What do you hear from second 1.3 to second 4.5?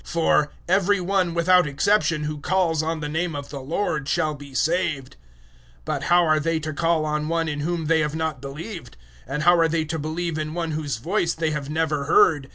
without exception, who calls on the name of the Lord shall